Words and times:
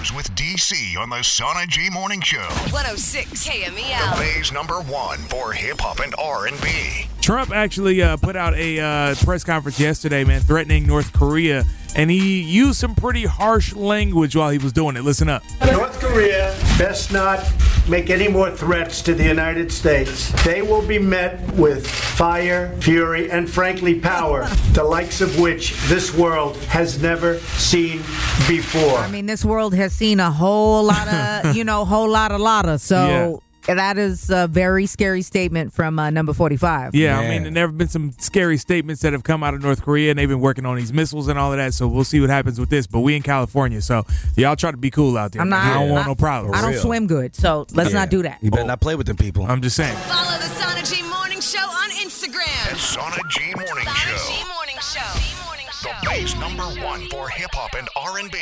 Big 0.00 0.06
news 0.06 0.12
with 0.14 0.34
DC 0.34 0.96
on 0.96 1.10
the 1.10 1.22
Sana 1.22 1.66
G 1.66 1.90
Morning 1.90 2.20
Show. 2.20 2.38
106 2.38 3.46
KMEL. 3.46 3.74
The 3.74 3.80
KMEL. 3.80 4.18
Bay's 4.18 4.52
number 4.52 4.80
one 4.80 5.18
for 5.18 5.52
hip 5.52 5.80
hop 5.80 6.00
and 6.00 6.14
R&B. 6.18 7.06
Trump 7.20 7.50
actually 7.50 8.00
uh, 8.00 8.16
put 8.16 8.36
out 8.36 8.54
a 8.54 8.80
uh, 8.80 9.14
press 9.16 9.44
conference 9.44 9.78
yesterday, 9.78 10.24
man, 10.24 10.40
threatening 10.40 10.86
North 10.86 11.12
Korea, 11.12 11.64
and 11.96 12.10
he 12.10 12.40
used 12.40 12.78
some 12.78 12.94
pretty 12.94 13.24
harsh 13.24 13.74
language 13.74 14.36
while 14.36 14.50
he 14.50 14.58
was 14.58 14.72
doing 14.72 14.96
it. 14.96 15.02
Listen 15.02 15.28
up. 15.28 15.42
North 15.66 16.00
Korea 16.00 16.56
best 16.78 17.12
not 17.12 17.40
make 17.90 18.08
any 18.08 18.28
more 18.28 18.50
threats 18.52 19.02
to 19.02 19.14
the 19.14 19.24
United 19.24 19.72
States. 19.72 20.30
They 20.44 20.62
will 20.62 20.86
be 20.86 20.98
met 21.00 21.40
with 21.54 21.86
fire, 21.86 22.70
fury, 22.80 23.30
and 23.30 23.50
frankly, 23.50 23.98
power, 23.98 24.46
the 24.72 24.84
likes 24.84 25.20
of 25.20 25.38
which 25.40 25.74
this 25.88 26.14
world 26.14 26.56
has 26.68 27.02
never 27.02 27.38
seen 27.38 27.98
before. 28.46 28.98
I 28.98 29.10
mean, 29.10 29.26
this 29.26 29.44
world 29.44 29.74
has 29.74 29.92
seen 29.92 30.20
a 30.20 30.30
whole 30.30 30.84
lot 30.84 31.08
of, 31.08 31.56
you 31.56 31.64
know, 31.64 31.84
whole 31.84 32.08
lot 32.08 32.30
of 32.30 32.40
lotta. 32.40 32.78
So 32.78 33.42
that 33.66 33.98
is 33.98 34.30
a 34.30 34.46
very 34.46 34.86
scary 34.86 35.22
statement 35.22 35.72
from 35.72 35.98
uh, 35.98 36.10
number 36.10 36.32
45. 36.32 36.94
Yeah, 36.94 37.18
I 37.18 37.28
mean, 37.38 37.54
there 37.54 37.66
have 37.66 37.76
been 37.76 37.88
some 37.88 38.12
scary 38.18 38.56
statements 38.56 39.02
that 39.02 39.12
have 39.12 39.22
come 39.22 39.42
out 39.42 39.54
of 39.54 39.62
North 39.62 39.82
Korea, 39.82 40.10
and 40.10 40.18
they've 40.18 40.28
been 40.28 40.40
working 40.40 40.66
on 40.66 40.76
these 40.76 40.92
missiles 40.92 41.28
and 41.28 41.38
all 41.38 41.52
of 41.52 41.58
that. 41.58 41.74
So 41.74 41.86
we'll 41.88 42.04
see 42.04 42.20
what 42.20 42.30
happens 42.30 42.58
with 42.58 42.70
this. 42.70 42.86
But 42.86 43.00
we 43.00 43.16
in 43.16 43.22
California, 43.22 43.80
so 43.82 44.04
y'all 44.36 44.56
try 44.56 44.70
to 44.70 44.76
be 44.76 44.90
cool 44.90 45.16
out 45.16 45.32
there. 45.32 45.42
I'm 45.42 45.48
not. 45.48 45.64
I 45.64 45.74
don't 45.74 45.90
want 45.90 46.04
I- 46.04 46.08
no 46.08 46.14
problems. 46.14 46.56
I 46.56 46.62
don't 46.62 46.80
swim 46.80 47.06
good, 47.06 47.34
so 47.36 47.66
let's 47.72 47.92
not 47.92 48.10
do 48.10 48.22
that. 48.22 48.38
You 48.42 48.50
better 48.50 48.64
not 48.64 48.80
play 48.80 48.94
with 48.96 49.06
them 49.06 49.16
people. 49.16 49.44
I'm 49.46 49.60
just 49.62 49.76
saying. 49.76 49.96
Follow 49.96 50.38
the 50.38 50.48
Sana 50.48 50.82
G 50.84 51.02
Morning 51.08 51.40
Show 51.40 51.58
on 51.58 51.90
Instagram. 51.90 52.70
The 52.70 52.76
Sana 52.78 53.16
G 53.30 53.40
Morning 53.54 53.84
Sana 53.84 54.18
Show. 54.18 54.32
G 54.32 54.44
Morning 54.48 54.76
Show. 54.80 55.40
The 55.82 56.06
base 56.06 56.36
number 56.38 56.64
one 56.84 57.08
for 57.08 57.28
hip 57.28 57.50
hop 57.54 57.74
and 57.74 57.88
R&B 57.96 58.36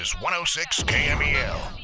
is 0.00 0.12
106 0.20 0.84
KMEL. 0.84 1.83